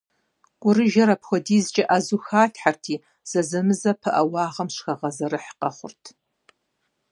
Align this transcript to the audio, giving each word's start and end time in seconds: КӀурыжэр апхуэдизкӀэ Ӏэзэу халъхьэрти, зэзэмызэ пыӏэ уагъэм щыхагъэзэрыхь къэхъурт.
КӀурыжэр 0.61 1.09
апхуэдизкӀэ 1.15 1.83
Ӏэзэу 1.89 2.21
халъхьэрти, 2.25 2.95
зэзэмызэ 3.29 3.91
пыӏэ 4.01 4.21
уагъэм 4.31 4.69
щыхагъэзэрыхь 4.73 5.51
къэхъурт. 5.59 6.03